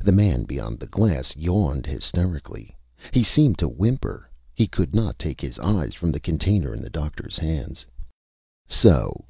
The 0.00 0.12
man 0.12 0.44
beyond 0.44 0.80
the 0.80 0.86
glass 0.86 1.36
yawned 1.36 1.84
hysterically. 1.84 2.74
He 3.12 3.22
seemed 3.22 3.58
to 3.58 3.68
whimper. 3.68 4.26
He 4.54 4.66
could 4.66 4.94
not 4.94 5.18
take 5.18 5.42
his 5.42 5.58
eyes 5.58 5.92
from 5.92 6.10
the 6.10 6.20
container 6.20 6.72
in 6.72 6.80
the 6.80 6.88
doctor's 6.88 7.36
hands. 7.36 7.84
"So!" 8.66 9.26